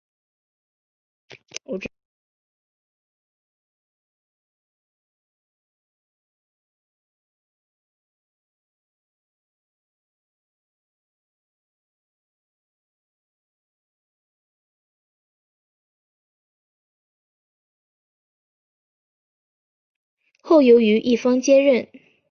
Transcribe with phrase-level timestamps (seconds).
[20.43, 21.87] 后由于一方接任。